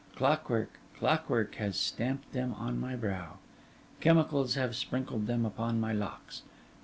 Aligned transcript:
Clockwork, 0.15 0.79
clockwork 0.97 1.53
has 1.57 1.77
stamped 1.79 2.31
them 2.31 2.55
on 2.57 2.79
my 2.79 2.95
brow—chemicals 2.95 4.55
have 4.55 4.75
sprinkled 4.75 5.27
them 5.27 5.45
upon 5.45 5.79
my 5.79 5.93
locks! 5.93 6.41